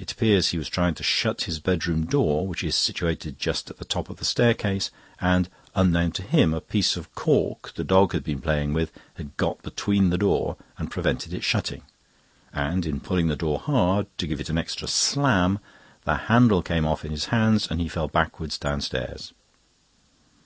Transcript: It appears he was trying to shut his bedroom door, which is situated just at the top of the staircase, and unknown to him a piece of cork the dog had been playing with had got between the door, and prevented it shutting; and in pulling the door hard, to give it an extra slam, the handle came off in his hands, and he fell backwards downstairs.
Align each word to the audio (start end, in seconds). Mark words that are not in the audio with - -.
It 0.00 0.10
appears 0.10 0.48
he 0.48 0.58
was 0.58 0.68
trying 0.68 0.94
to 0.94 1.04
shut 1.04 1.42
his 1.44 1.60
bedroom 1.60 2.06
door, 2.06 2.44
which 2.44 2.64
is 2.64 2.74
situated 2.74 3.38
just 3.38 3.70
at 3.70 3.76
the 3.78 3.84
top 3.84 4.10
of 4.10 4.16
the 4.16 4.24
staircase, 4.24 4.90
and 5.20 5.48
unknown 5.76 6.10
to 6.18 6.24
him 6.24 6.52
a 6.52 6.60
piece 6.60 6.96
of 6.96 7.14
cork 7.14 7.72
the 7.74 7.84
dog 7.84 8.14
had 8.14 8.24
been 8.24 8.40
playing 8.40 8.72
with 8.72 8.90
had 9.14 9.36
got 9.36 9.62
between 9.62 10.10
the 10.10 10.18
door, 10.18 10.56
and 10.76 10.90
prevented 10.90 11.32
it 11.32 11.44
shutting; 11.44 11.82
and 12.52 12.84
in 12.84 12.98
pulling 12.98 13.28
the 13.28 13.36
door 13.36 13.60
hard, 13.60 14.08
to 14.18 14.26
give 14.26 14.40
it 14.40 14.50
an 14.50 14.58
extra 14.58 14.88
slam, 14.88 15.60
the 16.02 16.16
handle 16.26 16.60
came 16.60 16.84
off 16.84 17.04
in 17.04 17.12
his 17.12 17.26
hands, 17.26 17.68
and 17.70 17.80
he 17.80 17.86
fell 17.88 18.08
backwards 18.08 18.58
downstairs. 18.58 19.32